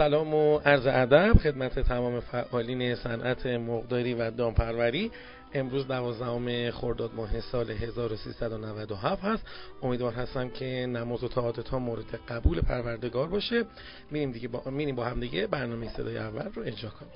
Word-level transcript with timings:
سلام 0.00 0.34
و 0.34 0.58
عرض 0.58 0.86
ادب 0.86 1.38
خدمت 1.42 1.78
تمام 1.78 2.20
فعالین 2.20 2.94
صنعت 2.94 3.46
مرغداری 3.46 4.14
و 4.14 4.30
دامپروری. 4.30 5.10
امروز 5.54 5.86
دوازدهم 5.86 6.70
خرداد 6.70 7.10
ماه 7.14 7.40
سال 7.40 7.70
1397 7.70 9.24
هست. 9.24 9.46
امیدوار 9.82 10.12
هستم 10.12 10.48
که 10.48 10.64
نماز 10.64 11.24
و 11.24 11.28
ها 11.70 11.78
مورد 11.78 12.20
قبول 12.28 12.60
پروردگار 12.60 13.28
باشه. 13.28 13.64
میریم 14.10 14.32
دیگه 14.32 14.48
با 14.48 14.70
میریم 14.70 14.96
با 14.96 15.04
هم 15.04 15.20
دیگه 15.20 15.46
برنامه 15.46 15.88
صدای 15.88 16.18
اول 16.18 16.48
رو 16.54 16.62
اجرا 16.62 16.90
کنیم. 16.90 17.12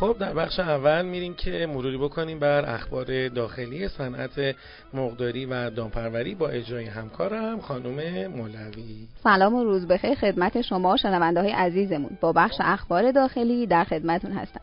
خب 0.00 0.16
در 0.18 0.34
بخش 0.34 0.60
اول 0.60 1.04
میریم 1.04 1.34
که 1.34 1.66
مروری 1.66 1.98
بکنیم 1.98 2.38
بر 2.38 2.74
اخبار 2.74 3.28
داخلی 3.28 3.88
صنعت 3.88 4.56
مرغداری 4.94 5.46
و 5.46 5.70
دامپروری 5.70 6.34
با 6.34 6.48
اجرای 6.48 6.84
همکارم 6.84 7.60
خانم 7.60 8.26
مولوی. 8.26 9.06
سلام 9.24 9.54
و 9.54 9.64
روز 9.64 9.86
بخیر 9.86 10.14
خدمت 10.14 10.60
شما 10.60 10.96
شنونده 10.96 11.40
های 11.40 11.50
عزیزمون. 11.50 12.18
با 12.20 12.32
بخش 12.32 12.54
اخبار 12.60 13.12
داخلی 13.12 13.66
در 13.66 13.84
خدمتون 13.84 14.32
هستم. 14.32 14.60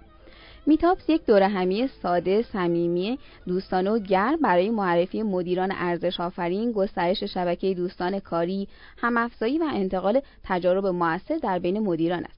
میتاپس 0.66 1.10
یک 1.10 1.26
دوره 1.26 1.48
همی 1.48 1.88
ساده 1.88 2.42
صمیمی 2.42 3.20
دوستانه 3.48 3.90
و 3.90 4.00
گرم 4.00 4.38
برای 4.42 4.70
معرفی 4.70 5.24
مدیران 5.24 5.74
ارزش 5.76 6.20
آفرین 6.20 6.72
گسترش 6.72 7.24
شبکه 7.24 7.74
دوستان 7.74 8.20
کاری 8.20 8.68
همافزایی 8.98 9.58
و 9.58 9.66
انتقال 9.74 10.22
تجارب 10.44 10.88
موثر 10.88 11.38
در 11.44 11.60
بین 11.60 11.80
مدیران 11.80 12.26
است. 12.26 12.37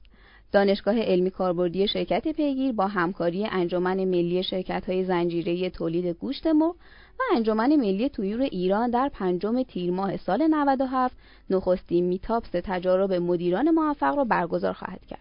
دانشگاه 0.52 1.00
علمی 1.00 1.30
کاربردی 1.30 1.88
شرکت 1.88 2.28
پیگیر 2.28 2.72
با 2.72 2.86
همکاری 2.86 3.46
انجمن 3.46 4.04
ملی 4.04 4.42
شرکت 4.42 4.90
های 4.90 5.04
زنجیره 5.04 5.70
تولید 5.70 6.06
گوشت 6.06 6.46
مرغ 6.46 6.74
و 7.20 7.22
انجمن 7.36 7.76
ملی 7.76 8.08
تویور 8.08 8.40
ایران 8.40 8.90
در 8.90 9.08
پنجم 9.08 9.62
تیر 9.62 9.90
ماه 9.90 10.16
سال 10.16 10.46
97 10.46 11.16
نخستین 11.50 12.04
میتاپس 12.04 12.50
تجارب 12.50 13.12
مدیران 13.12 13.70
موفق 13.70 14.16
را 14.16 14.24
برگزار 14.24 14.72
خواهد 14.72 15.06
کرد. 15.06 15.20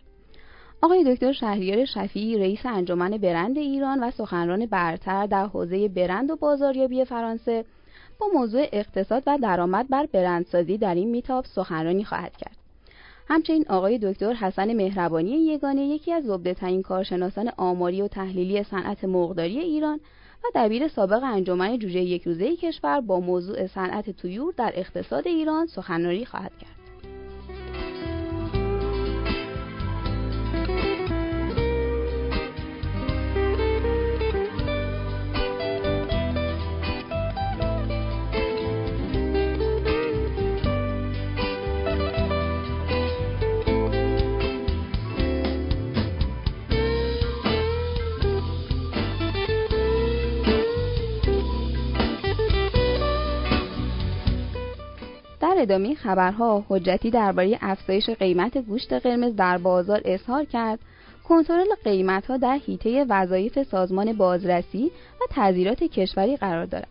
آقای 0.81 1.13
دکتر 1.13 1.31
شهریار 1.31 1.85
شفیعی 1.85 2.37
رئیس 2.37 2.65
انجمن 2.65 3.17
برند 3.17 3.57
ایران 3.57 4.03
و 4.03 4.11
سخنران 4.11 4.65
برتر 4.65 5.25
در 5.25 5.45
حوزه 5.45 5.87
برند 5.87 6.31
و 6.31 6.35
بازاریابی 6.35 7.05
فرانسه 7.05 7.65
با 8.19 8.27
موضوع 8.33 8.65
اقتصاد 8.71 9.23
و 9.27 9.37
درآمد 9.37 9.89
بر 9.89 10.05
برندسازی 10.05 10.77
در 10.77 10.95
این 10.95 11.09
میتاپ 11.09 11.45
سخنرانی 11.45 12.03
خواهد 12.03 12.37
کرد. 12.37 12.58
همچنین 13.31 13.65
آقای 13.69 13.99
دکتر 14.01 14.33
حسن 14.33 14.73
مهربانی 14.73 15.31
یگانه 15.31 15.81
یکی 15.81 16.13
از 16.13 16.23
زبده 16.23 16.81
کارشناسان 16.81 17.51
آماری 17.57 18.01
و 18.01 18.07
تحلیلی 18.07 18.63
صنعت 18.63 19.03
مرغداری 19.03 19.59
ایران 19.59 19.99
و 20.43 20.47
دبیر 20.55 20.87
سابق 20.87 21.23
انجمن 21.23 21.79
جوجه 21.79 21.99
یک 21.99 22.23
روزه 22.23 22.55
کشور 22.55 23.01
با 23.01 23.19
موضوع 23.19 23.67
صنعت 23.67 24.09
تویور 24.09 24.53
در 24.57 24.71
اقتصاد 24.75 25.27
ایران 25.27 25.67
سخنرانی 25.67 26.25
خواهد 26.25 26.51
کرد. 26.57 26.78
ادامه 55.69 55.95
خبرها 55.95 56.65
حجتی 56.69 57.09
درباره 57.09 57.57
افزایش 57.61 58.09
قیمت 58.09 58.57
گوشت 58.57 58.93
قرمز 58.93 59.35
در 59.35 59.57
بازار 59.57 60.01
اظهار 60.05 60.45
کرد. 60.45 60.79
کنترل 61.23 61.67
قیمت 61.83 62.25
ها 62.25 62.37
در 62.37 62.59
حیطه 62.67 63.05
وظایف 63.09 63.63
سازمان 63.63 64.13
بازرسی 64.13 64.91
و 65.21 65.23
تعذیرات 65.29 65.83
کشوری 65.83 66.37
قرار 66.37 66.65
دارد. 66.65 66.87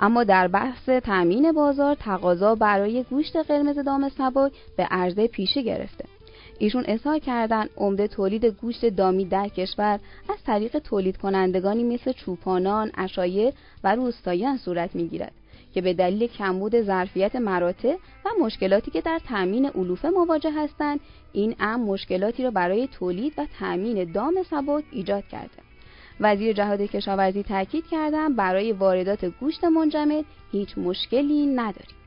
اما 0.00 0.24
در 0.24 0.48
بحث 0.48 0.88
تامین 0.88 1.52
بازار 1.52 1.94
تقاضا 1.94 2.54
برای 2.54 3.02
گوشت 3.02 3.36
قرمز 3.36 3.78
دام 3.78 4.08
سبک 4.08 4.52
به 4.76 4.82
عرضه 4.90 5.26
پیشه 5.26 5.62
گرفته. 5.62 6.04
ایشون 6.58 6.84
اظهار 6.86 7.18
کردند 7.18 7.70
عمده 7.76 8.08
تولید 8.08 8.44
گوشت 8.44 8.86
دامی 8.86 9.24
در 9.24 9.48
کشور 9.48 10.00
از 10.28 10.38
طریق 10.46 10.78
تولید 10.78 11.16
کنندگانی 11.16 11.84
مثل 11.84 12.12
چوپانان، 12.12 12.90
اشایر 12.94 13.54
و 13.84 13.94
روستاییان 13.94 14.56
صورت 14.56 14.94
می‌گیرد. 14.94 15.32
که 15.74 15.80
به 15.80 15.94
دلیل 15.94 16.26
کمبود 16.26 16.80
ظرفیت 16.80 17.36
مراتع 17.36 17.94
و 18.24 18.28
مشکلاتی 18.40 18.90
که 18.90 19.00
در 19.00 19.20
تأمین 19.28 19.66
علوفه 19.66 20.08
مواجه 20.08 20.52
هستند 20.52 21.00
این 21.32 21.54
امر 21.60 21.84
مشکلاتی 21.84 22.42
را 22.42 22.50
برای 22.50 22.86
تولید 22.86 23.34
و 23.38 23.46
تأمین 23.58 24.12
دام 24.12 24.34
سبک 24.50 24.84
ایجاد 24.90 25.28
کرده. 25.28 25.62
وزیر 26.20 26.52
جهاد 26.52 26.80
کشاورزی 26.80 27.42
تاکید 27.42 27.86
کردند 27.86 28.36
برای 28.36 28.72
واردات 28.72 29.24
گوشت 29.24 29.64
منجمد 29.64 30.24
هیچ 30.52 30.78
مشکلی 30.78 31.46
نداریم. 31.46 32.01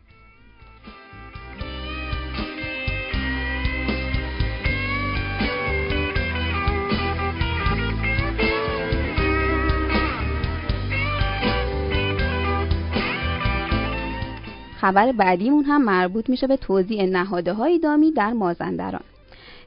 خبر 14.86 15.12
بعدیمون 15.12 15.64
هم 15.64 15.84
مربوط 15.84 16.30
میشه 16.30 16.48
به 16.48 16.58
توزیع 16.58 17.06
نهاده 17.06 17.54
های 17.54 17.80
دامی 17.80 18.12
در 18.12 18.34
مازندران. 18.34 19.02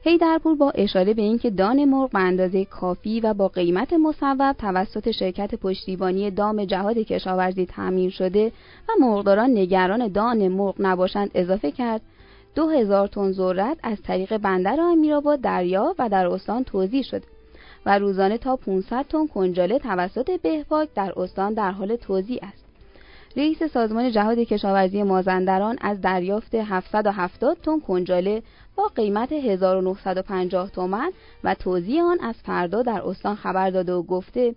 هیدرپور 0.03 0.55
با 0.55 0.71
اشاره 0.75 1.13
به 1.13 1.21
اینکه 1.21 1.49
دان 1.49 1.85
مرغ 1.85 2.11
به 2.11 2.19
اندازه 2.19 2.65
کافی 2.65 3.19
و 3.19 3.33
با 3.33 3.47
قیمت 3.47 3.93
مصوب 3.93 4.53
توسط 4.53 5.11
شرکت 5.11 5.55
پشتیبانی 5.55 6.31
دام 6.31 6.65
جهاد 6.65 6.97
کشاورزی 6.97 7.65
تامین 7.65 8.09
شده 8.09 8.51
و 8.89 8.91
مرغداران 8.99 9.49
نگران 9.49 10.07
دان 10.07 10.47
مرغ 10.47 10.75
نباشند 10.79 11.31
اضافه 11.33 11.71
کرد 11.71 12.01
دو 12.55 12.69
هزار 12.69 13.07
تن 13.07 13.31
ذرت 13.31 13.77
از 13.83 14.01
طریق 14.01 14.37
بندر 14.37 14.79
امیرآباد 14.81 15.41
دریا 15.41 15.95
و 15.99 16.09
در 16.09 16.27
استان 16.27 16.63
توزیع 16.63 17.03
شده 17.03 17.25
و 17.85 17.99
روزانه 17.99 18.37
تا 18.37 18.55
500 18.55 19.05
تن 19.09 19.27
کنجاله 19.27 19.79
توسط 19.79 20.41
بهپاک 20.41 20.89
در 20.95 21.13
استان 21.17 21.53
در 21.53 21.71
حال 21.71 21.95
توزیع 21.95 22.39
است. 22.41 22.68
رئیس 23.39 23.63
سازمان 23.63 24.11
جهاد 24.11 24.39
کشاورزی 24.39 25.03
مازندران 25.03 25.77
از 25.81 26.01
دریافت 26.01 26.55
770 26.55 27.57
تن 27.57 27.79
کنجاله 27.79 28.43
با 28.75 28.87
قیمت 28.95 29.31
1950 29.31 30.69
تومن 30.69 31.11
و 31.43 31.55
توزیع 31.55 32.03
آن 32.03 32.19
از 32.19 32.35
فردا 32.35 32.81
در 32.81 33.01
استان 33.01 33.35
خبر 33.35 33.69
داده 33.69 33.93
و 33.93 34.03
گفته 34.03 34.55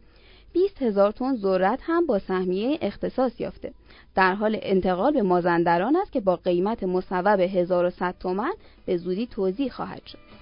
20 0.52 0.82
هزار 0.82 1.12
تن 1.12 1.36
ذرت 1.36 1.78
هم 1.82 2.06
با 2.06 2.18
سهمیه 2.18 2.78
اختصاص 2.82 3.40
یافته. 3.40 3.72
در 4.14 4.34
حال 4.34 4.58
انتقال 4.62 5.12
به 5.12 5.22
مازندران 5.22 5.96
است 5.96 6.12
که 6.12 6.20
با 6.20 6.36
قیمت 6.36 6.84
مصوب 6.84 7.40
1100 7.40 8.14
تومن 8.20 8.52
به 8.86 8.96
زودی 8.96 9.26
توزیع 9.26 9.68
خواهد 9.68 10.06
شد. 10.06 10.41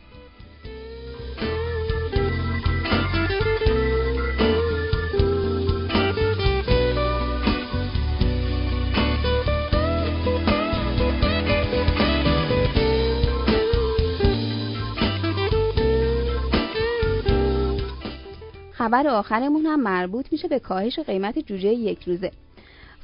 خبر 18.91 19.09
آخرمون 19.09 19.66
هم 19.66 19.81
مربوط 19.81 20.27
میشه 20.33 20.48
به 20.48 20.59
کاهش 20.59 20.98
قیمت 20.98 21.39
جوجه 21.39 21.69
یک 21.69 22.03
روزه. 22.03 22.31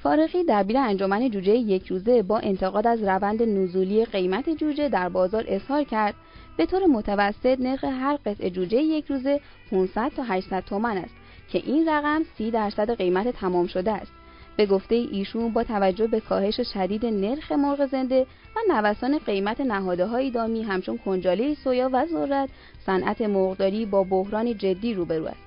فارقی 0.02 0.44
دبیر 0.48 0.78
انجمن 0.78 1.30
جوجه 1.30 1.52
یک 1.52 1.86
روزه 1.86 2.22
با 2.22 2.38
انتقاد 2.38 2.86
از 2.86 3.02
روند 3.02 3.42
نزولی 3.42 4.04
قیمت 4.04 4.50
جوجه 4.50 4.88
در 4.88 5.08
بازار 5.08 5.44
اظهار 5.48 5.84
کرد. 5.84 6.14
به 6.56 6.66
طور 6.66 6.86
متوسط 6.86 7.60
نرخ 7.60 7.84
هر 7.84 8.16
قطعه 8.16 8.50
جوجه 8.50 8.82
یک 8.82 9.06
روزه 9.06 9.40
500 9.70 10.12
تا 10.16 10.22
800 10.22 10.64
تومن 10.64 10.96
است 10.98 11.14
که 11.48 11.58
این 11.58 11.88
رقم 11.88 12.22
30 12.38 12.50
درصد 12.50 12.90
قیمت 12.90 13.28
تمام 13.28 13.66
شده 13.66 13.92
است. 13.92 14.12
به 14.56 14.66
گفته 14.66 14.94
ایشون 14.94 15.52
با 15.52 15.64
توجه 15.64 16.06
به 16.06 16.20
کاهش 16.20 16.60
شدید 16.60 17.06
نرخ 17.06 17.52
مرغ 17.52 17.86
زنده 17.86 18.26
و 18.56 18.72
نوسان 18.74 19.18
قیمت 19.18 19.60
نهاده 19.60 20.06
های 20.06 20.30
دامی 20.30 20.62
همچون 20.62 20.98
کنجاله 20.98 21.54
سویا 21.54 21.90
و 21.92 22.06
ذرت 22.06 22.48
صنعت 22.86 23.20
مرغداری 23.20 23.86
با 23.86 24.02
بحران 24.02 24.58
جدی 24.58 24.94
روبرو 24.94 25.26
است. 25.26 25.45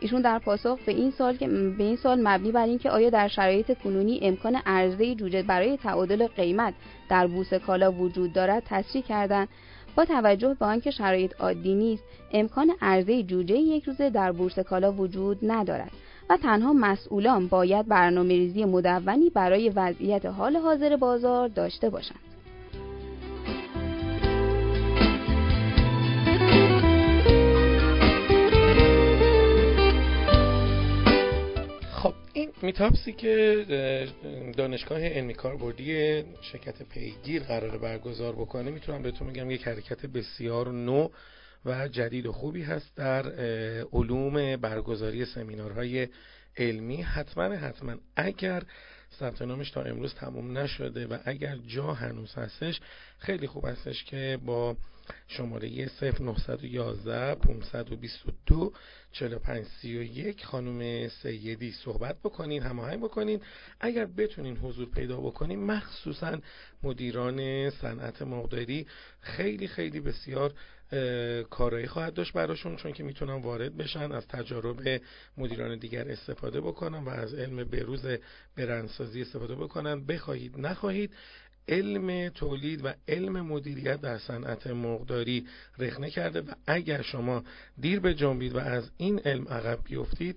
ایشون 0.00 0.22
در 0.22 0.38
پاسخ 0.38 0.78
به 0.86 0.92
این 0.92 1.10
سال 1.10 1.36
که 1.36 1.48
به 1.48 1.84
این 1.84 1.96
سال 1.96 2.28
مبنی 2.28 2.52
بر 2.52 2.64
اینکه 2.64 2.90
آیا 2.90 3.10
در 3.10 3.28
شرایط 3.28 3.78
کنونی 3.78 4.20
امکان 4.22 4.56
عرضه 4.66 5.14
جوجه 5.14 5.42
برای 5.42 5.76
تعادل 5.76 6.26
قیمت 6.26 6.74
در 7.08 7.26
بوس 7.26 7.54
کالا 7.54 7.92
وجود 7.92 8.32
دارد 8.32 8.62
تصریح 8.66 9.04
کردند 9.04 9.48
با 9.96 10.04
توجه 10.04 10.56
به 10.60 10.66
آنکه 10.66 10.90
شرایط 10.90 11.40
عادی 11.40 11.74
نیست 11.74 12.04
امکان 12.32 12.70
عرضه 12.82 13.22
جوجه 13.22 13.56
یک 13.56 13.84
روزه 13.84 14.10
در 14.10 14.32
بورس 14.32 14.58
کالا 14.58 14.92
وجود 14.92 15.38
ندارد 15.42 15.90
و 16.30 16.36
تنها 16.36 16.72
مسئولان 16.72 17.46
باید 17.46 17.88
برنامه 17.88 18.28
ریزی 18.28 18.64
مدونی 18.64 19.30
برای 19.30 19.68
وضعیت 19.68 20.26
حال 20.26 20.56
حاضر 20.56 20.96
بازار 20.96 21.48
داشته 21.48 21.90
باشند. 21.90 22.29
میتاپسی 32.62 33.12
که 33.12 33.64
دانشگاه 34.56 35.00
علمی 35.08 35.34
کاربردی 35.34 36.22
شرکت 36.40 36.82
پیگیر 36.82 37.42
قرار 37.42 37.78
برگزار 37.78 38.32
بکنه 38.32 38.70
می‌تونم 38.70 39.02
بهتون 39.02 39.26
میگم 39.26 39.50
یک 39.50 39.68
حرکت 39.68 40.06
بسیار 40.06 40.68
نو 40.72 41.08
و 41.64 41.88
جدید 41.88 42.26
و 42.26 42.32
خوبی 42.32 42.62
هست 42.62 42.96
در 42.96 43.32
علوم 43.92 44.56
برگزاری 44.56 45.24
سمینارهای 45.24 46.08
علمی. 46.56 47.02
حتما 47.02 47.44
حتما 47.44 47.94
اگر 48.16 48.62
ثبت 49.18 49.42
نامش 49.42 49.70
تا 49.70 49.82
امروز 49.82 50.14
تموم 50.14 50.58
نشده 50.58 51.06
و 51.06 51.18
اگر 51.24 51.56
جا 51.66 51.92
هنوز 51.92 52.34
هستش 52.34 52.80
خیلی 53.18 53.46
خوب 53.46 53.66
هستش 53.66 54.04
که 54.04 54.38
با 54.46 54.76
شماره 55.28 55.88
0911 56.02 57.34
522 57.34 58.72
4531 59.12 60.44
خانم 60.44 61.08
سیدی 61.08 61.72
صحبت 61.72 62.16
بکنین 62.24 62.62
هماهنگ 62.62 63.00
بکنین. 63.00 63.40
اگر 63.80 64.06
بتونین 64.06 64.56
حضور 64.56 64.90
پیدا 64.90 65.20
بکنین 65.20 65.64
مخصوصا 65.64 66.38
مدیران 66.82 67.70
صنعت 67.70 68.22
مقداری 68.22 68.86
خیلی 69.20 69.68
خیلی 69.68 70.00
بسیار 70.00 70.54
کارایی 71.50 71.86
خواهد 71.86 72.14
داشت 72.14 72.32
براشون 72.32 72.76
چون 72.76 72.92
که 72.92 73.02
می‌تونن 73.02 73.42
وارد 73.42 73.76
بشن 73.76 74.12
از 74.12 74.28
تجارب 74.28 75.00
مدیران 75.36 75.78
دیگر 75.78 76.08
استفاده 76.08 76.60
بکنن 76.60 77.04
و 77.04 77.08
از 77.08 77.34
علم 77.34 77.64
بروز 77.64 78.06
برندسازی 78.56 79.22
استفاده 79.22 79.54
بکنن. 79.54 80.06
بخواهید 80.06 80.58
نخواهید. 80.58 81.14
علم 81.68 82.28
تولید 82.28 82.84
و 82.84 82.94
علم 83.08 83.40
مدیریت 83.40 84.00
در 84.00 84.18
صنعت 84.18 84.66
مرغداری 84.66 85.46
رخنه 85.78 86.10
کرده 86.10 86.40
و 86.40 86.52
اگر 86.66 87.02
شما 87.02 87.44
دیر 87.80 88.00
به 88.00 88.14
جنبید 88.14 88.54
و 88.54 88.58
از 88.58 88.90
این 88.96 89.18
علم 89.18 89.48
عقب 89.48 89.78
بیفتید 89.84 90.36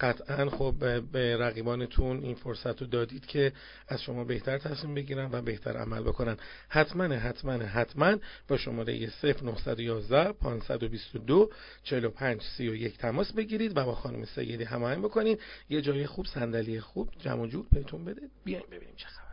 قطعا 0.00 0.50
خب 0.50 0.74
به 1.12 1.36
رقیبانتون 1.36 2.24
این 2.24 2.34
فرصت 2.34 2.80
رو 2.80 2.86
دادید 2.86 3.26
که 3.26 3.52
از 3.88 4.02
شما 4.02 4.24
بهتر 4.24 4.58
تصمیم 4.58 4.94
بگیرن 4.94 5.28
و 5.32 5.42
بهتر 5.42 5.76
عمل 5.76 6.02
بکنن. 6.02 6.36
حتما 6.68 7.04
حتما 7.04 7.52
حتما 7.52 8.16
با 8.48 8.56
شماره 8.56 9.08
0911 9.22 10.32
522 10.32 11.50
45 11.82 12.42
31 12.56 12.98
تماس 12.98 13.32
بگیرید 13.32 13.76
و 13.76 13.84
با 13.84 13.94
خانم 13.94 14.24
سیدی 14.24 14.64
هماهنگ 14.64 15.04
بکنید. 15.04 15.40
یه 15.68 15.82
جای 15.82 16.06
خوب 16.06 16.26
صندلی 16.26 16.80
خوب 16.80 17.10
جمع 17.18 17.46
جور 17.46 17.66
بهتون 17.72 18.04
بده. 18.04 18.22
بیاین 18.44 18.64
ببینیم 18.70 18.94
چه 18.96 19.06
خبر. 19.06 19.23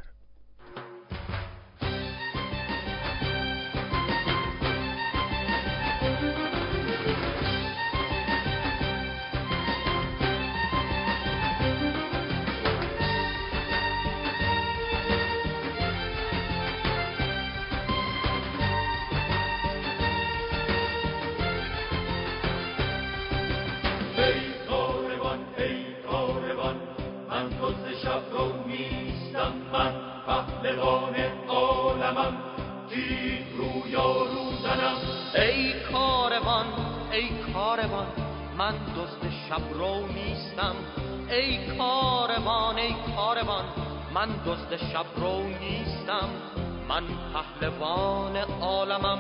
من 38.62 38.74
دست 38.74 39.34
شب 39.50 39.74
رو 39.74 40.08
نیستم. 40.08 40.76
ای 41.30 41.78
کاروان 41.78 42.78
ای 42.78 42.96
کاروان 43.16 43.66
من 44.14 44.28
دست 44.28 44.78
شب 44.78 45.06
رو 45.16 45.44
نیستم. 45.44 46.30
من 46.90 47.04
پهلوان 47.34 48.38
عالمم 48.62 49.20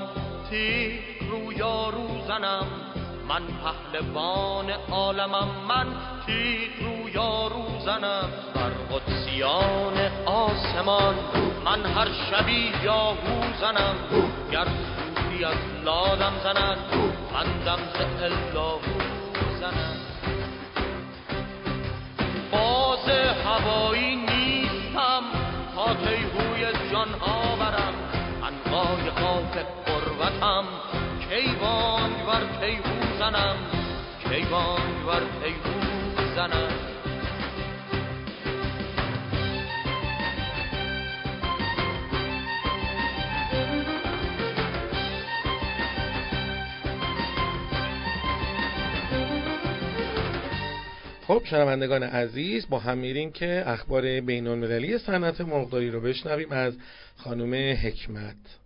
تیغ 0.50 1.02
رو 1.30 1.54
یا 1.54 1.90
روزنم 1.90 2.68
من 3.28 3.42
پهلوان 3.64 4.70
عالمم 4.92 5.48
من 5.68 5.88
تیغ 6.26 6.72
رو 6.82 7.10
یا 7.10 7.48
روزنم 7.48 8.30
بر 8.56 8.70
قدسیان 8.70 10.26
آسمان 10.26 11.16
من 11.66 11.86
هر 11.86 12.08
شبی 12.32 12.74
یا 12.84 13.14
زنم. 13.62 13.96
گر 14.52 14.68
از 15.46 15.84
لادم 15.84 16.34
زند 16.44 16.78
من 17.34 17.66
دم 17.66 17.80
ز 17.94 18.22
باز 22.52 23.10
هوایی 23.46 24.16
نیستم 24.16 25.24
تا 25.76 25.94
تیهوی 25.94 26.92
جانها 26.92 27.56
برم 27.56 27.94
انقای 28.44 29.10
خاک 29.10 29.66
قربتم 29.86 30.66
کیوان 31.30 32.12
ور 32.28 32.44
تیهو 32.62 33.18
زنم. 33.20 33.56
کیوان 34.24 35.06
ور 35.08 35.24
تیهو 35.44 36.36
زنم. 36.36 36.91
خب 51.32 51.42
شنوندگان 51.46 52.04
عزیز 52.04 52.70
با 52.70 52.80
هم 52.80 52.98
میریم 52.98 53.32
که 53.32 53.64
اخبار 53.66 54.22
بین 54.22 54.48
المللی 54.48 54.98
صنعت 54.98 55.42
مرغداری 55.42 55.90
رو 55.90 56.02
بشنویم 56.02 56.52
از 56.52 56.74
خانم 57.18 57.54
حکمت. 57.54 58.61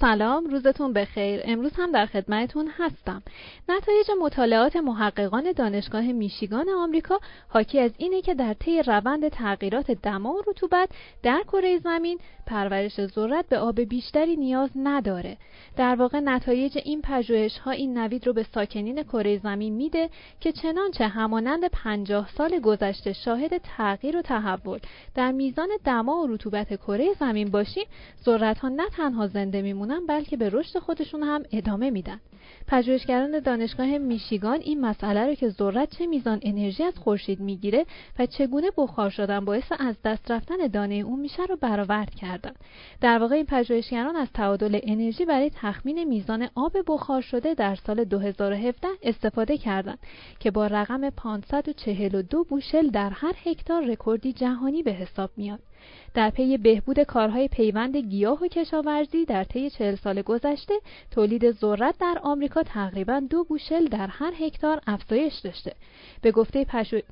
سلام 0.00 0.46
روزتون 0.46 0.92
بخیر. 0.92 1.40
امروز 1.44 1.72
هم 1.76 1.92
در 1.92 2.06
خدمتتون 2.06 2.70
هستم. 2.78 3.22
نتایج 3.68 4.06
مطالعات 4.22 4.76
محققان 4.76 5.52
دانشگاه 5.52 6.02
میشیگان 6.02 6.68
آمریکا 6.68 7.18
حاکی 7.48 7.80
از 7.80 7.90
اینه 7.98 8.22
که 8.22 8.34
در 8.34 8.54
طی 8.54 8.82
روند 8.82 9.28
تغییرات 9.28 9.90
دما 9.90 10.32
و 10.32 10.42
رطوبت 10.46 10.88
در 11.22 11.42
کره 11.42 11.78
زمین 11.78 12.18
پرورش 12.46 13.06
ذرت 13.06 13.48
به 13.48 13.58
آب 13.58 13.80
بیشتری 13.80 14.36
نیاز 14.36 14.70
نداره. 14.76 15.36
در 15.76 15.94
واقع 15.94 16.20
نتایج 16.20 16.78
این 16.84 17.02
پژوهش 17.02 17.58
ها 17.58 17.70
این 17.70 17.98
نوید 17.98 18.26
رو 18.26 18.32
به 18.32 18.42
ساکنین 18.42 19.02
کره 19.02 19.38
زمین 19.38 19.74
میده 19.74 20.10
که 20.40 20.52
چنانچه 20.52 21.06
همانند 21.06 21.64
50 21.64 22.28
سال 22.36 22.58
گذشته 22.58 23.12
شاهد 23.12 23.58
تغییر 23.58 24.16
و 24.16 24.22
تحول 24.22 24.78
در 25.14 25.32
میزان 25.32 25.68
دما 25.84 26.16
و 26.16 26.26
رطوبت 26.26 26.76
کره 26.76 27.14
زمین 27.20 27.50
باشیم 27.50 27.84
ذرت 28.24 28.58
ها 28.58 28.68
نه 28.68 28.88
تنها 28.88 29.26
زنده 29.26 29.62
میمونن 29.62 29.87
بلکه 30.08 30.36
به 30.36 30.50
رشد 30.52 30.78
خودشون 30.78 31.22
هم 31.22 31.42
ادامه 31.52 31.90
میدن. 31.90 32.20
پژوهشگران 32.66 33.38
دانشگاه 33.38 33.98
میشیگان 33.98 34.60
این 34.60 34.80
مسئله 34.80 35.26
رو 35.26 35.34
که 35.34 35.48
ذرت 35.48 35.96
چه 35.98 36.06
میزان 36.06 36.38
انرژی 36.42 36.82
از 36.82 36.98
خورشید 36.98 37.40
می‌گیره 37.40 37.86
و 38.18 38.26
چگونه 38.26 38.70
بخار 38.76 39.10
شدن 39.10 39.44
باعث 39.44 39.72
از 39.78 39.96
دست 40.04 40.30
رفتن 40.30 40.56
دانه 40.66 40.94
اون 40.94 41.20
میشه 41.20 41.42
رو 41.42 41.56
برآورد 41.56 42.14
کردن. 42.14 42.52
در 43.00 43.18
واقع 43.18 43.34
این 43.34 43.46
پژوهشگران 43.46 44.16
از 44.16 44.28
تعادل 44.34 44.78
انرژی 44.82 45.24
برای 45.24 45.50
تخمین 45.54 46.04
میزان 46.04 46.48
آب 46.54 46.72
بخار 46.86 47.20
شده 47.20 47.54
در 47.54 47.74
سال 47.74 48.04
2017 48.04 48.88
استفاده 49.02 49.58
کردند 49.58 49.98
که 50.40 50.50
با 50.50 50.66
رقم 50.66 51.10
542 51.10 52.44
بوشل 52.44 52.90
در 52.90 53.10
هر 53.10 53.34
هکتار 53.44 53.84
رکوردی 53.84 54.32
جهانی 54.32 54.82
به 54.82 54.92
حساب 54.92 55.30
میاد. 55.36 55.60
در 56.14 56.30
پی 56.30 56.56
بهبود 56.56 57.00
کارهای 57.00 57.48
پیوند 57.48 57.96
گیاه 57.96 58.44
و 58.44 58.46
کشاورزی 58.48 59.24
در 59.24 59.44
طی 59.44 59.70
چهل 59.78 59.94
سال 59.94 60.22
گذشته 60.22 60.74
تولید 61.10 61.50
ذرت 61.50 61.94
در 62.00 62.18
آمریکا 62.22 62.62
تقریبا 62.62 63.22
دو 63.30 63.44
بوشل 63.44 63.84
در 63.84 64.06
هر 64.06 64.32
هکتار 64.40 64.80
افزایش 64.86 65.34
داشته 65.44 65.72
به 66.22 66.32
گفته 66.32 66.66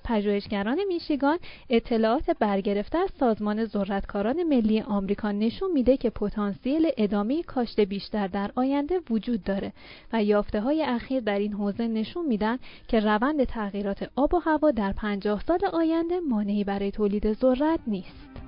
پژوهشگران 0.05 0.79
میشیگان 0.89 1.39
اطلاعات 1.71 2.31
برگرفته 2.31 2.99
از 2.99 3.11
سازمان 3.21 3.65
ذرتکاران 3.65 4.43
ملی 4.43 4.81
آمریکا 4.81 5.33
نشون 5.33 5.73
میده 5.73 5.97
که 5.97 6.11
پتانسیل 6.11 6.91
ادامه 6.97 7.43
کاشت 7.43 7.81
بیشتر 7.81 8.27
در 8.27 8.51
آینده 8.57 9.01
وجود 9.11 9.45
داره 9.45 9.73
و 10.13 10.23
یافته 10.23 10.61
های 10.61 10.83
اخیر 10.83 11.21
در 11.21 11.39
این 11.39 11.53
حوزه 11.53 11.89
نشون 11.89 12.27
میدن 12.27 12.59
که 12.89 13.01
روند 13.01 13.45
تغییرات 13.45 14.11
آب 14.17 14.35
و 14.35 14.39
هوا 14.39 14.71
در 14.71 14.93
50 14.93 15.43
سال 15.47 15.65
آینده 15.73 16.21
مانعی 16.21 16.65
برای 16.65 16.91
تولید 16.91 17.33
ذرت 17.33 17.81
نیست. 17.87 18.46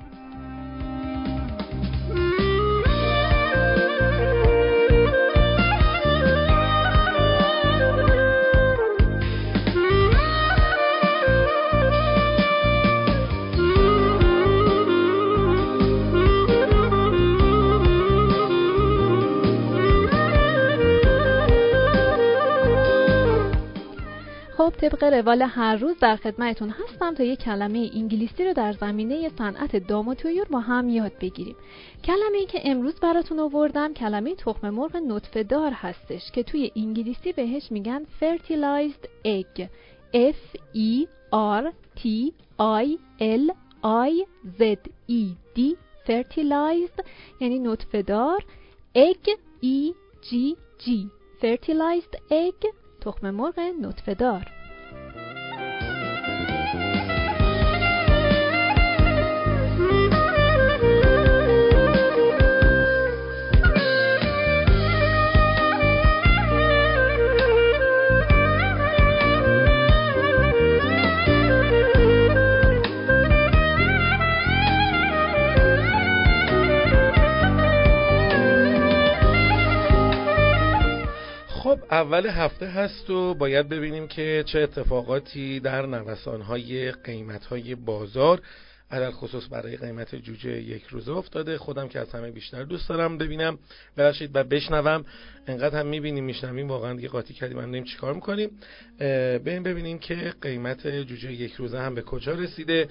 طبق 24.81 25.05
روال 25.05 25.43
هر 25.43 25.77
روز 25.77 25.99
در 25.99 26.17
خدمتتون 26.17 26.71
هستم 26.71 27.15
تا 27.15 27.25
یک 27.25 27.39
کلمه 27.39 27.91
انگلیسی 27.95 28.45
رو 28.45 28.53
در 28.53 28.73
زمینه 28.73 29.29
صنعت 29.39 29.77
دام 29.77 30.09
و 30.09 30.15
تویور 30.15 30.45
با 30.45 30.61
هم 30.61 30.89
یاد 30.89 31.13
بگیریم. 31.21 31.57
کلمه 32.05 32.39
ای 32.39 32.47
که 32.47 32.61
امروز 32.65 33.01
براتون 33.01 33.41
آوردم 33.41 33.95
کلمه 33.95 34.35
تخم 34.35 34.71
مرغ 34.71 34.97
نطفه 34.97 35.43
دار 35.43 35.73
هستش 35.75 36.31
که 36.31 36.43
توی 36.43 36.73
انگلیسی 36.77 37.33
بهش 37.33 37.73
میگن 37.73 38.03
fertilized 38.21 39.07
egg. 39.27 39.67
F 40.15 40.59
E 40.75 41.07
R 41.61 41.65
T 41.97 42.33
I 42.59 42.87
L 43.21 43.51
I 43.85 44.13
Z 44.59 44.63
E 45.11 45.25
D. 45.57 45.61
Fertilized 46.07 47.05
یعنی 47.41 47.59
نطفه 47.59 48.03
دار 48.03 48.45
egg 48.97 49.29
E 49.63 49.93
G 50.23 50.57
G. 50.83 50.89
Fertilized 51.43 52.17
egg 52.31 52.67
تخم 53.01 53.31
مرغ 53.31 53.59
نطفه 53.81 54.15
دار 54.15 54.58
اول 81.91 82.27
هفته 82.27 82.67
هست 82.67 83.11
و 83.11 83.35
باید 83.35 83.69
ببینیم 83.69 84.09
که 84.09 84.45
چه 84.47 84.61
اتفاقاتی 84.61 85.61
در 85.61 85.87
نوسانهای 85.87 86.93
قیمتهای 86.93 87.75
بازار 87.75 88.41
علل 88.91 89.11
خصوص 89.11 89.45
برای 89.51 89.77
قیمت 89.77 90.15
جوجه 90.15 90.63
یک 90.63 90.85
روزه 90.85 91.13
افتاده. 91.13 91.59
خودم 91.59 91.89
که 91.89 91.99
از 92.01 92.15
همه 92.15 92.31
بیشتر 92.31 92.63
دوست 92.65 92.89
دارم 92.89 93.19
ببینم. 93.19 93.59
ببخشید 93.97 94.31
و 94.35 94.45
بشنوم. 94.45 95.05
انقدر 95.47 95.81
هم 95.81 95.87
می‌بینیم 95.87 96.25
میشنویم. 96.25 96.69
واقعا 96.69 96.95
دیگه 96.95 97.09
قاطی 97.09 97.35
کردیم 97.35 97.85
چی 97.85 97.91
چیکار 97.91 98.15
می‌کنیم. 98.15 98.51
بریم 99.39 99.63
ببینیم 99.63 99.99
که 99.99 100.35
قیمت 100.43 100.87
جوجه 100.87 101.33
یک 101.33 101.53
روزه 101.53 101.79
هم 101.79 101.95
به 101.95 102.03
کجا 102.03 102.33
رسیده. 102.33 102.89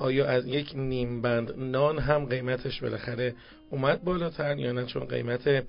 آیا 0.00 0.26
از 0.26 0.46
یک 0.46 0.72
نیم 0.74 1.22
بند 1.22 1.52
نان 1.56 1.98
هم 1.98 2.24
قیمتش 2.24 2.80
بالاخره 2.80 3.34
اومد 3.70 4.04
بالاتر 4.04 4.58
یا 4.58 4.72
نه؟ 4.72 4.86
چون 4.86 5.04
قیمت 5.04 5.64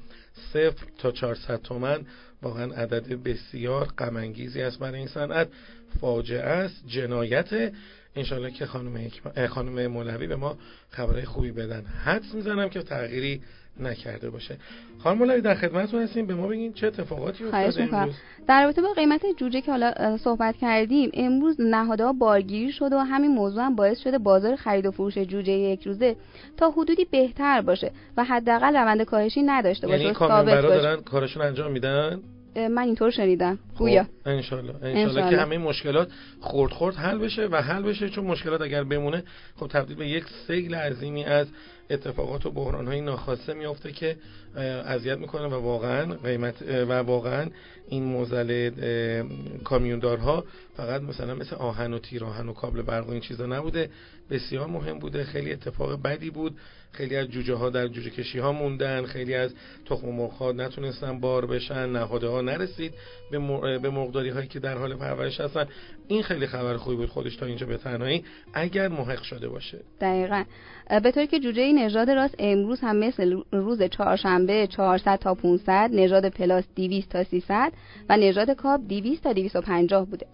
صفر 0.53 0.85
تا 0.97 1.11
400 1.11 1.61
تومن 1.61 2.05
واقعا 2.41 2.73
عدد 2.73 3.23
بسیار 3.23 3.85
غمانگیزی 3.85 4.61
است 4.61 4.79
برای 4.79 4.97
این 4.97 5.07
صنعت. 5.07 5.47
فاجعه 6.01 6.49
است 6.49 6.83
جنایت. 6.87 7.73
انشالله 8.15 8.51
که 8.51 8.65
خانم, 8.65 9.09
خانم 9.49 9.87
مولوی 9.87 10.27
به 10.27 10.35
ما 10.35 10.57
خبرهای 10.89 11.25
خوبی 11.25 11.51
بدن. 11.51 11.85
حدس 11.85 12.35
می‌زنم 12.35 12.69
که 12.69 12.81
تغییری 12.81 13.41
نکرده 13.79 14.29
باشه. 14.29 14.57
خانم 14.99 15.17
مولوی 15.17 15.41
در 15.41 15.55
خدمتتون 15.55 16.03
هستیم. 16.03 16.25
به 16.25 16.35
ما 16.35 16.47
بگین 16.47 16.73
چه 16.73 16.87
اتفاقاتی 16.87 17.43
افتاده 17.43 17.95
امروز؟ 17.95 18.15
در 18.47 18.63
رابطه 18.63 18.81
با 18.81 18.93
قیمت 18.93 19.21
جوجه 19.37 19.61
که 19.61 19.71
حالا 19.71 20.17
صحبت 20.17 20.57
کردیم 20.57 21.09
امروز 21.13 21.55
نهادها 21.61 22.13
بارگیری 22.13 22.71
شده 22.71 22.95
و 22.95 22.99
همین 22.99 23.31
موضوع 23.31 23.63
هم 23.63 23.75
باعث 23.75 23.99
شده 23.99 24.17
بازار 24.17 24.55
خرید 24.55 24.85
و 24.85 24.91
فروش 24.91 25.17
جوجه 25.17 25.51
یک 25.51 25.87
روزه 25.87 26.15
تا 26.57 26.71
حدودی 26.71 27.05
بهتر 27.05 27.61
باشه 27.61 27.91
و 28.17 28.23
حداقل 28.23 28.75
روند 28.75 29.03
کاهشی 29.03 29.41
نداشته 29.41 29.87
باشه. 29.87 30.03
یعنی 30.03 30.13
دارن 30.47 31.01
کارشون 31.01 31.41
انجام 31.41 31.71
میدن؟ 31.71 32.21
من 32.55 32.81
اینطور 32.81 33.11
شنیدم. 33.11 33.59
خب، 33.73 33.77
گویا. 33.77 34.05
انشالله 34.25 34.75
انشالله. 34.83 35.29
که 35.29 35.37
همه 35.37 35.57
مشکلات 35.57 36.07
خورد 36.39 36.71
خورد 36.71 36.95
حل 36.95 37.17
بشه 37.17 37.47
و 37.47 37.55
حل 37.55 37.83
بشه 37.83 38.09
چون 38.09 38.25
مشکلات 38.25 38.61
اگر 38.61 38.83
بمونه 38.83 39.23
خب 39.55 39.67
تبدیل 39.67 39.97
به 39.97 40.07
یک 40.07 40.23
سیل 40.47 40.75
عظیمی 40.75 41.23
از 41.23 41.47
اتفاقات 41.89 42.45
و 42.45 42.51
بحران 42.51 42.87
های 42.87 43.01
ناخواسته 43.01 43.53
میافته 43.53 43.91
که 43.91 44.17
اذیت 44.85 45.17
می‌کنه 45.17 45.47
و 45.47 45.53
واقعا 45.53 46.13
قیمت 46.13 46.61
و 46.61 46.93
واقعا 46.93 47.49
این 47.87 48.03
موزل 48.03 48.71
کامیوندارها 49.63 50.45
فقط 50.77 51.01
مثلا 51.01 51.35
مثل 51.35 51.55
آهن 51.55 51.93
و 51.93 51.99
تیر 51.99 52.25
آهن 52.25 52.49
و 52.49 52.53
کابل 52.53 52.81
برق 52.81 53.07
و 53.07 53.11
این 53.11 53.21
چیزا 53.21 53.45
نبوده. 53.45 53.89
بسیار 54.29 54.67
مهم 54.67 54.99
بوده. 54.99 55.23
خیلی 55.23 55.53
اتفاق 55.53 56.01
بدی 56.01 56.29
بود. 56.29 56.55
خیلی 56.91 57.15
از 57.15 57.27
جوجه 57.27 57.53
ها 57.53 57.69
در 57.69 57.87
جوجه 57.87 58.09
کشی 58.09 58.39
ها 58.39 58.51
موندن 58.51 59.05
خیلی 59.05 59.35
از 59.35 59.55
تخم 59.85 60.09
مرغ 60.09 60.31
ها 60.31 60.51
نتونستن 60.51 61.19
بار 61.19 61.45
بشن 61.45 61.89
نهاده 61.89 62.27
ها 62.27 62.41
نرسید 62.41 62.93
به, 63.31 63.39
به 63.79 63.89
مقداری 63.89 64.29
هایی 64.29 64.47
که 64.47 64.59
در 64.59 64.77
حال 64.77 64.95
پرورش 64.95 65.39
هستن. 65.39 65.67
این 66.07 66.23
خیلی 66.23 66.47
خبر 66.47 66.77
خوبی 66.77 66.95
بود 66.95 67.09
خودش 67.09 67.35
تا 67.35 67.45
اینجا 67.45 67.65
به 67.65 67.77
تنهایی. 67.77 68.23
اگر 68.53 68.87
محق 68.87 69.21
شده 69.21 69.49
باشه. 69.49 69.79
دقیقا. 70.01 70.43
به 71.03 71.11
طوری 71.11 71.27
که 71.27 71.39
جوجه 71.39 71.73
نژاد 71.73 72.09
راست 72.09 72.35
امروز 72.39 72.79
هم 72.81 72.95
مثل 72.95 73.41
روز 73.51 73.83
چهارشنبه 73.83 74.67
400 74.67 75.19
تا 75.19 75.33
500 75.33 75.89
نژاد 75.93 76.29
پلاس 76.29 76.63
200 76.75 77.09
تا 77.09 77.23
300 77.23 77.73
و 78.09 78.17
نژاد 78.17 78.51
کاب 78.51 78.87
200 78.87 79.23
تا 79.23 79.33
250 79.33 80.05
بوده. 80.05 80.25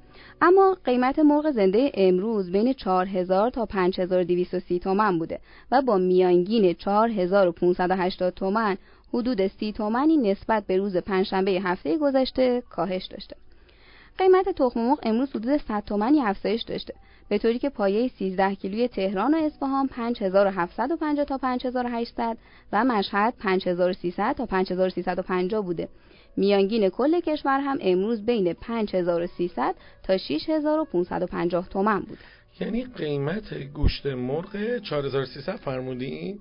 اما 0.42 0.78
قیمت 0.86 1.20
مرغ 1.20 1.52
زنده 1.52 1.92
امروز 1.94 2.52
بین 2.52 2.74
4000 2.74 3.50
تا 3.50 3.66
5230 3.66 4.80
تومن 4.80 5.20
بوده 5.20 5.40
و 5.72 5.82
با 5.82 5.98
میانگین 5.98 6.74
4580 6.74 8.34
تومن 8.34 8.78
حدود 9.14 9.48
30 9.48 9.72
تومنی 9.72 10.18
نسبت 10.18 10.66
به 10.68 10.78
روز 10.78 10.98
پنجشنبه 10.98 11.52
هفته 11.52 11.98
گذشته 11.98 12.64
کاهش 12.70 13.06
داشته. 13.06 13.36
قیمت 14.18 14.50
تخم 14.50 14.80
مرغ 14.80 15.00
امروز 15.04 15.30
حدود 15.30 15.58
100 15.58 15.84
تومنی 15.86 16.22
افزایش 16.22 16.62
داشته 16.62 16.94
به 17.30 17.38
طوری 17.38 17.60
که 17.60 17.70
پایه 17.70 18.08
13 18.08 18.56
کیلوی 18.56 18.88
تهران 18.88 19.34
و 19.34 19.38
اصفهان 19.38 19.88
5750 19.88 21.26
تا 21.26 21.38
5800 21.38 22.38
و 22.74 22.84
مشهد 22.84 23.34
5300 23.40 24.36
تا 24.36 24.46
5350 24.46 25.66
بوده 25.66 25.88
میانگین 26.38 26.90
کل 26.90 27.20
کشور 27.20 27.60
هم 27.60 27.78
امروز 27.82 28.26
بین 28.26 28.54
5300 28.54 29.76
تا 30.04 30.18
6550 30.18 31.70
تومن 31.70 32.00
بود. 32.00 32.18
یعنی 32.60 32.84
قیمت 32.84 33.54
گوشت 33.54 34.06
مرغ 34.06 34.78
4300 34.78 35.56
فرمودین؟ 35.56 36.40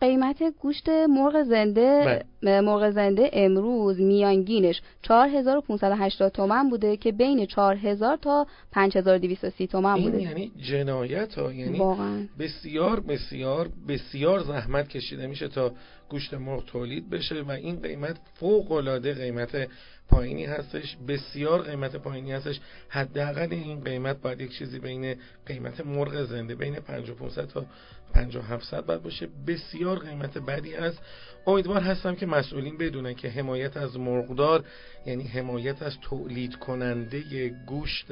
قیمت 0.00 0.42
گوشت 0.60 0.88
مرغ 0.88 1.42
زنده 1.42 2.22
بله. 2.42 2.60
مرغ 2.60 2.90
زنده 2.90 3.30
امروز 3.32 4.00
میانگینش 4.00 4.82
4580 5.02 6.32
تومن 6.32 6.70
بوده 6.70 6.96
که 6.96 7.12
بین 7.12 7.46
4000 7.46 8.16
تا 8.16 8.46
5230 8.72 9.66
تومن 9.66 10.02
بوده 10.02 10.16
این 10.16 10.28
یعنی 10.28 10.52
جنایت 10.70 11.34
ها 11.34 11.52
یعنی 11.52 11.78
واقعا. 11.78 12.26
بسیار 12.38 13.00
بسیار 13.00 13.68
بسیار 13.88 14.40
زحمت 14.42 14.88
کشیده 14.88 15.26
میشه 15.26 15.48
تا 15.48 15.72
گوشت 16.08 16.34
مرغ 16.34 16.64
تولید 16.64 17.10
بشه 17.10 17.42
و 17.42 17.50
این 17.50 17.80
قیمت 17.80 18.16
فوق 18.34 18.72
العاده 18.72 19.14
قیمت 19.14 19.68
پایینی 20.08 20.44
هستش 20.44 20.96
بسیار 21.08 21.62
قیمت 21.62 21.96
پایینی 21.96 22.32
هستش. 22.32 22.60
حداقل 22.88 23.48
این 23.50 23.84
قیمت 23.84 24.20
باید 24.20 24.40
یک 24.40 24.58
چیزی 24.58 24.78
بین 24.78 25.14
قیمت 25.46 25.86
مرغ 25.86 26.24
زنده 26.24 26.54
بین 26.54 26.74
5500 26.74 27.46
تا 27.46 27.66
5700 28.14 28.86
باید 28.86 29.02
باشه. 29.02 29.28
بسیار 29.46 29.98
قیمت 29.98 30.38
بدی 30.38 30.74
است. 30.74 30.98
امیدوار 31.46 31.80
هستم 31.80 32.14
که 32.14 32.26
مسئولین 32.26 32.78
بدونن 32.78 33.14
که 33.14 33.28
حمایت 33.28 33.76
از 33.76 33.96
مرغدار 33.96 34.64
یعنی 35.06 35.24
حمایت 35.24 35.82
از 35.82 35.98
تولید 36.00 36.56
کننده 36.56 37.48
گوشت 37.66 38.06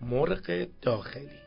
مرغ 0.00 0.66
داخلی. 0.82 1.38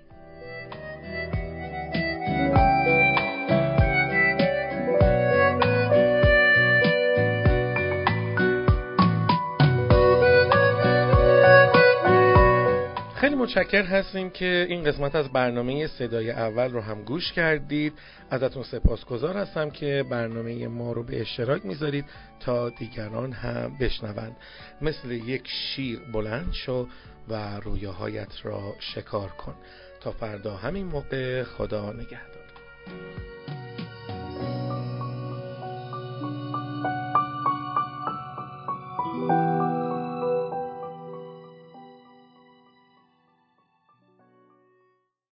خیلی 13.21 13.35
متشکر 13.35 13.83
هستیم 13.83 14.29
که 14.29 14.65
این 14.69 14.83
قسمت 14.83 15.15
از 15.15 15.29
برنامه 15.29 15.87
صدای 15.87 16.31
اول 16.31 16.71
رو 16.71 16.81
هم 16.81 17.03
گوش 17.03 17.33
کردید. 17.33 17.93
ازتون 18.29 18.63
سپاسگزار 18.63 19.37
هستم 19.37 19.69
که 19.69 20.05
برنامه 20.09 20.67
ما 20.67 20.91
رو 20.91 21.03
به 21.03 21.21
اشتراک 21.21 21.65
می‌ذارید 21.65 22.05
تا 22.39 22.69
دیگران 22.69 23.31
هم 23.33 23.77
بشنوند. 23.79 24.35
مثل 24.81 25.11
یک 25.11 25.47
شیر 25.47 25.99
بلند 26.13 26.53
شو 26.53 26.87
و 27.29 27.59
رویاهایت 27.59 28.33
را 28.43 28.75
شکار 28.79 29.29
کن. 29.29 29.55
تا 29.99 30.11
فردا 30.11 30.55
همین 30.55 30.85
موقع 30.85 31.43
خدا 31.43 31.93
نگهدار. 31.93 32.41